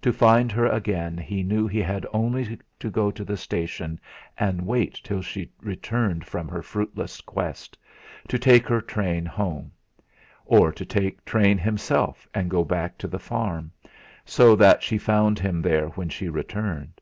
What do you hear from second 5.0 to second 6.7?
till she returned from her